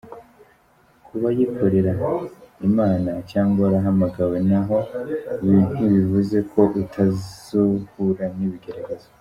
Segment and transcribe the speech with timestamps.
[1.07, 1.91] Kuba yikorera
[2.67, 4.77] Imana cyangwa warahamagawe naho
[5.73, 9.07] ntibivuze ko utazuhura nibigeragezo.